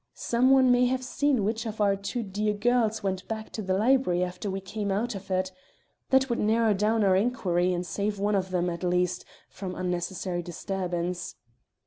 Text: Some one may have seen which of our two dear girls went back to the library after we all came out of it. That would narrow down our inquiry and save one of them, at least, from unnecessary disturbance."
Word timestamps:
Some 0.15 0.49
one 0.49 0.71
may 0.71 0.85
have 0.87 1.03
seen 1.03 1.43
which 1.43 1.67
of 1.67 1.79
our 1.79 1.95
two 1.95 2.23
dear 2.23 2.55
girls 2.55 3.03
went 3.03 3.27
back 3.27 3.51
to 3.51 3.61
the 3.61 3.75
library 3.77 4.23
after 4.23 4.49
we 4.49 4.57
all 4.57 4.65
came 4.65 4.89
out 4.91 5.13
of 5.13 5.29
it. 5.29 5.51
That 6.09 6.27
would 6.27 6.39
narrow 6.39 6.73
down 6.73 7.03
our 7.03 7.15
inquiry 7.15 7.71
and 7.71 7.85
save 7.85 8.17
one 8.17 8.33
of 8.33 8.49
them, 8.49 8.67
at 8.71 8.81
least, 8.81 9.25
from 9.47 9.75
unnecessary 9.75 10.41
disturbance." 10.41 11.35